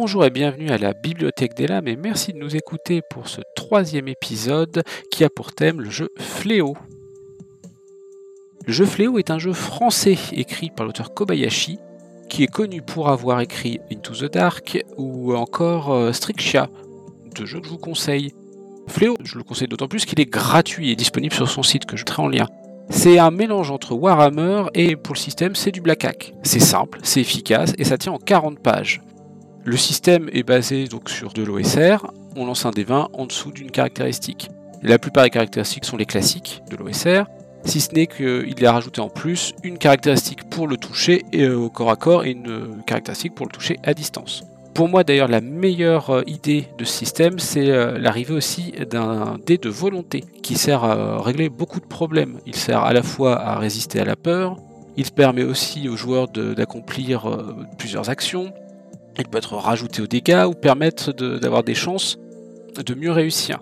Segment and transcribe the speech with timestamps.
[0.00, 3.40] Bonjour et bienvenue à la Bibliothèque des Lames et merci de nous écouter pour ce
[3.56, 6.76] troisième épisode qui a pour thème le jeu Fléau.
[8.64, 11.80] Le jeu Fléau est un jeu français écrit par l'auteur Kobayashi
[12.28, 16.70] qui est connu pour avoir écrit Into the Dark ou encore euh, Strixia,
[17.34, 18.34] deux jeux que je vous conseille.
[18.86, 21.96] Fléau, je le conseille d'autant plus qu'il est gratuit et disponible sur son site que
[21.96, 22.46] je mettrai en lien.
[22.88, 26.34] C'est un mélange entre Warhammer et pour le système c'est du Black Hack.
[26.44, 29.02] C'est simple, c'est efficace et ça tient en 40 pages.
[29.68, 33.70] Le système est basé sur de l'OSR, on lance un des 20 en dessous d'une
[33.70, 34.48] caractéristique.
[34.82, 37.26] La plupart des caractéristiques sont les classiques de l'OSR,
[37.64, 41.68] si ce n'est qu'il a rajouté en plus une caractéristique pour le toucher euh, au
[41.68, 44.42] corps à corps et une caractéristique pour le toucher à distance.
[44.72, 49.36] Pour moi d'ailleurs la meilleure euh, idée de ce système c'est euh, l'arrivée aussi d'un
[49.44, 52.38] dé de volonté qui sert à régler beaucoup de problèmes.
[52.46, 54.56] Il sert à la fois à résister à la peur,
[54.96, 57.38] il permet aussi aux joueurs d'accomplir
[57.76, 58.50] plusieurs actions,
[59.18, 62.18] il peut être rajouté aux dégâts ou permettre d'avoir des chances
[62.76, 63.60] de mieux réussir.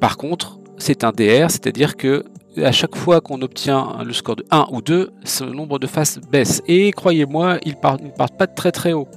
[0.00, 2.24] Par contre, c'est un DR, c'est-à-dire que
[2.58, 6.18] à chaque fois qu'on obtient le score de 1 ou 2, ce nombre de faces
[6.18, 6.62] baisse.
[6.66, 9.08] Et croyez-moi, ils ne partent pas de très très haut.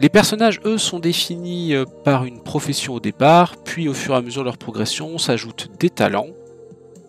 [0.00, 4.16] Les personnages, eux, sont définis euh, par une profession au départ, puis au fur et
[4.16, 6.30] à mesure de leur progression, s'ajoutent des talents,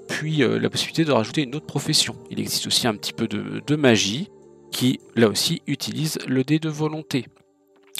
[0.07, 2.15] puis euh, la possibilité de rajouter une autre profession.
[2.29, 4.29] Il existe aussi un petit peu de magie,
[4.71, 7.25] qui, là aussi, utilise le dé de volonté.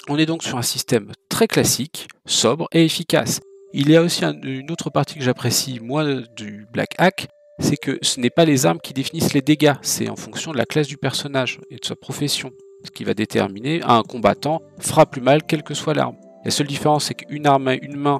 [0.08, 3.42] On est donc sur un système très classique, sobre et efficace.
[3.74, 7.28] Il y a aussi une autre partie que j'apprécie, moi, du Black Hack,
[7.60, 10.58] c'est que ce n'est pas les armes qui définissent les dégâts, c'est en fonction de
[10.58, 12.52] la classe du personnage et de sa profession,
[12.84, 16.18] ce qui va déterminer un combattant fera plus mal quelle que soit l'arme.
[16.44, 18.20] La seule différence, c'est qu'une arme à une main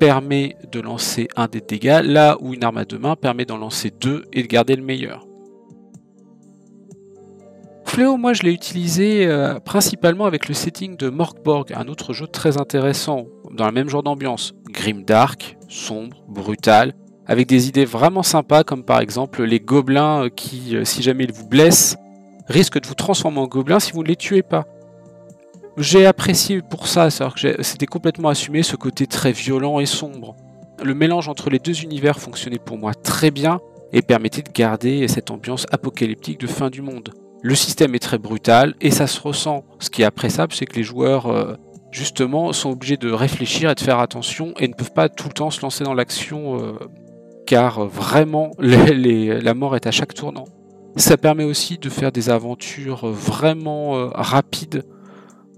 [0.00, 3.58] permet de lancer un des dégâts, là où une arme à deux mains permet d'en
[3.58, 5.26] lancer deux et de garder le meilleur.
[7.90, 12.28] Fléau, moi je l'ai utilisé euh, principalement avec le setting de Morkborg, un autre jeu
[12.28, 14.54] très intéressant, dans le même genre d'ambiance.
[14.70, 16.94] Grim dark, sombre, brutal,
[17.26, 21.24] avec des idées vraiment sympas, comme par exemple les gobelins euh, qui, euh, si jamais
[21.24, 21.96] ils vous blessent,
[22.46, 24.66] risquent de vous transformer en gobelins si vous ne les tuez pas.
[25.76, 30.36] J'ai apprécié pour ça, c'était complètement assumé ce côté très violent et sombre.
[30.80, 33.58] Le mélange entre les deux univers fonctionnait pour moi très bien
[33.92, 37.10] et permettait de garder cette ambiance apocalyptique de fin du monde.
[37.42, 39.64] Le système est très brutal et ça se ressent.
[39.78, 41.54] Ce qui est appréciable, c'est que les joueurs, euh,
[41.90, 45.32] justement, sont obligés de réfléchir et de faire attention et ne peuvent pas tout le
[45.32, 46.72] temps se lancer dans l'action euh,
[47.46, 50.44] car vraiment la mort est à chaque tournant.
[50.96, 54.84] Ça permet aussi de faire des aventures vraiment euh, rapides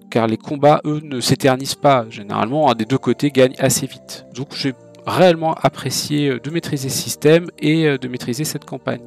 [0.09, 2.05] car les combats, eux, ne s'éternisent pas.
[2.11, 4.27] Généralement, un des deux côtés gagne assez vite.
[4.35, 4.75] Donc j'ai
[5.07, 9.07] réellement apprécié de maîtriser ce système et de maîtriser cette campagne.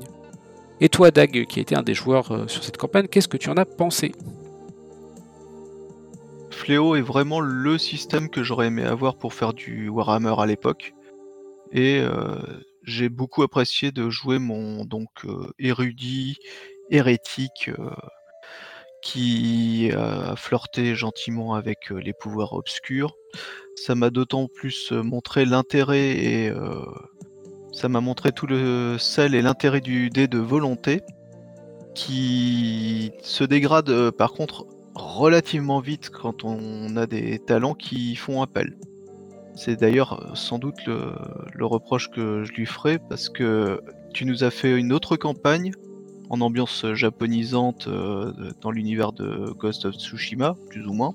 [0.81, 3.49] Et toi, Dag, qui été un des joueurs euh, sur cette campagne, qu'est-ce que tu
[3.49, 4.11] en as pensé?
[6.49, 10.93] Fléau est vraiment le système que j'aurais aimé avoir pour faire du Warhammer à l'époque.
[11.71, 12.35] Et euh,
[12.83, 16.37] j'ai beaucoup apprécié de jouer mon donc euh, érudit,
[16.89, 17.71] hérétique,
[19.01, 23.15] qui a flirté gentiment avec les pouvoirs obscurs.
[23.75, 26.51] Ça m'a d'autant plus montré l'intérêt et
[27.75, 31.01] ça m'a montré tout le sel et l'intérêt du dé de volonté,
[31.93, 34.65] qui se dégrade euh, par contre
[34.95, 38.77] relativement vite quand on a des talents qui font appel.
[39.55, 43.81] C'est d'ailleurs euh, sans doute le, reproche que je lui ferai parce que
[44.13, 45.71] tu nous as fait une autre campagne
[46.29, 48.31] en ambiance japonisante euh,
[48.61, 51.13] dans l'univers de Ghost of Tsushima, plus ou moins.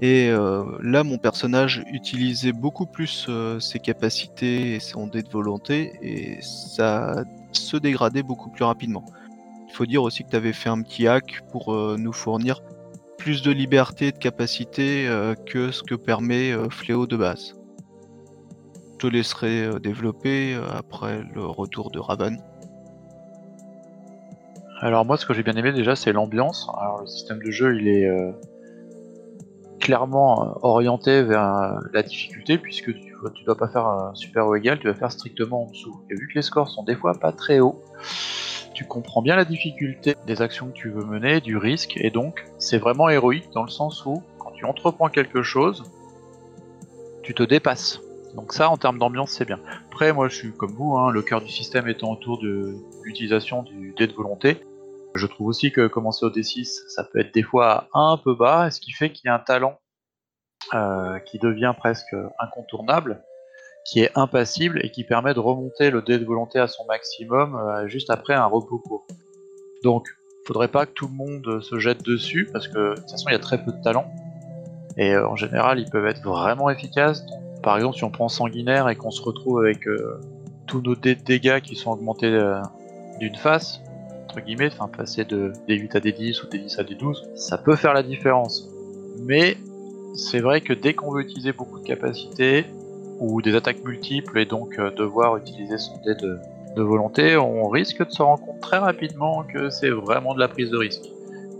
[0.00, 5.30] Et euh, là, mon personnage utilisait beaucoup plus euh, ses capacités et son dé de
[5.30, 9.04] volonté, et ça se dégradait beaucoup plus rapidement.
[9.68, 12.60] Il faut dire aussi que tu avais fait un petit hack pour euh, nous fournir
[13.18, 15.08] plus de liberté et de capacité
[15.46, 17.54] que ce que permet Fléau de base.
[18.92, 22.42] Je te laisserai développer après le retour de Raven.
[24.80, 26.68] Alors moi, ce que j'ai bien aimé déjà, c'est l'ambiance.
[26.76, 28.06] Alors le système de jeu, il est
[29.84, 34.48] clairement euh, orienté vers euh, la difficulté, puisque tu ne dois pas faire un super
[34.48, 36.00] ou égal, tu vas faire strictement en dessous.
[36.10, 37.80] Et vu que les scores sont des fois pas très hauts,
[38.72, 42.46] tu comprends bien la difficulté des actions que tu veux mener, du risque, et donc
[42.58, 45.84] c'est vraiment héroïque dans le sens où quand tu entreprends quelque chose,
[47.22, 48.00] tu te dépasses.
[48.34, 49.60] Donc ça, en termes d'ambiance, c'est bien.
[49.90, 53.62] Après, moi, je suis comme vous, hein, le cœur du système étant autour de l'utilisation
[53.62, 54.56] du dé de volonté.
[55.14, 58.70] Je trouve aussi que commencer au D6, ça peut être des fois un peu bas,
[58.70, 59.78] ce qui fait qu'il y a un talent
[60.74, 63.22] euh, qui devient presque incontournable,
[63.86, 67.54] qui est impassible et qui permet de remonter le dé de volonté à son maximum
[67.54, 69.06] euh, juste après un repos court.
[69.84, 70.08] Donc,
[70.46, 73.32] faudrait pas que tout le monde se jette dessus, parce que de toute façon, il
[73.32, 74.10] y a très peu de talent.
[74.96, 77.24] Et en général, ils peuvent être vraiment efficaces.
[77.62, 79.86] Par exemple, si on prend sanguinaire et qu'on se retrouve avec
[80.66, 82.30] tous nos dégâts qui sont augmentés
[83.18, 83.80] d'une face,
[84.34, 87.94] entre guillemets, enfin passer de D8 à D10 ou D10 à D12, ça peut faire
[87.94, 88.68] la différence.
[89.20, 89.56] Mais
[90.16, 92.66] c'est vrai que dès qu'on veut utiliser beaucoup de capacités
[93.20, 96.38] ou des attaques multiples et donc euh, devoir utiliser son dé de,
[96.76, 100.70] volonté, on risque de se rendre compte très rapidement que c'est vraiment de la prise
[100.70, 101.04] de risque.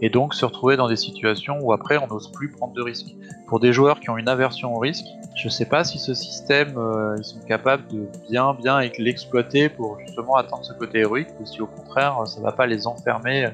[0.01, 3.15] Et donc se retrouver dans des situations où après on n'ose plus prendre de risques.
[3.47, 5.07] Pour des joueurs qui ont une aversion au risque,
[5.37, 9.99] je sais pas si ce système euh, ils sont capables de bien bien l'exploiter pour
[10.01, 13.51] justement atteindre ce côté héroïque ou si au contraire ça va pas les enfermer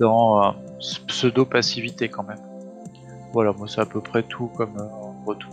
[0.00, 0.50] dans euh,
[1.06, 2.40] pseudo passivité quand même.
[3.32, 5.52] Voilà, moi c'est à peu près tout comme euh, retour.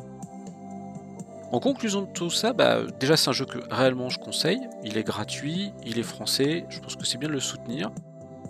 [1.52, 4.62] En conclusion de tout ça, bah, déjà c'est un jeu que réellement je conseille.
[4.84, 7.92] Il est gratuit, il est français, je pense que c'est bien de le soutenir.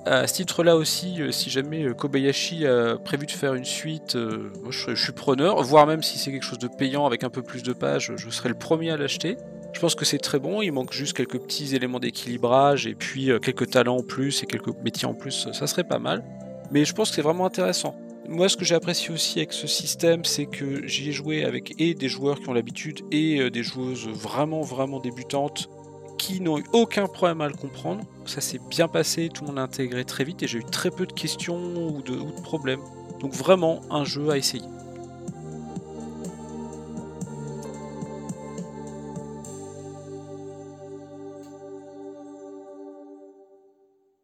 [0.06, 4.16] À ce titre-là aussi, euh, si jamais euh, Kobayashi a prévu de faire une suite,
[4.16, 7.44] moi je, suis preneur, voire même si c'est quelque chose de payant avec un peu
[7.44, 9.38] plus de pages, je serai le premier à l'acheter.
[9.74, 13.30] Je pense que c'est très bon, il manque juste quelques petits éléments d'équilibrage et puis
[13.42, 16.24] quelques talents en plus et quelques métiers en plus, ça serait pas mal.
[16.72, 17.96] Mais je pense que c'est vraiment intéressant.
[18.28, 21.74] Moi, ce que j'ai apprécié aussi avec ce système, c'est que j'y ai joué avec
[21.80, 25.70] et des joueurs qui ont l'habitude et euh, des joueuses vraiment, vraiment débutantes
[26.22, 28.04] qui n'ont eu aucun problème à le comprendre.
[28.26, 30.92] Ça s'est bien passé, tout le monde l'a intégré très vite et j'ai eu très
[30.92, 32.80] peu de questions ou de problèmes.
[33.20, 34.68] Donc vraiment un jeu à essayer.